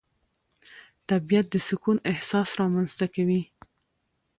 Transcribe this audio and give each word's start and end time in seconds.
طبیعت 1.09 1.45
د 1.51 1.55
سکون 1.67 1.97
احساس 2.11 2.49
رامنځته 2.59 3.05
کوي 3.15 3.41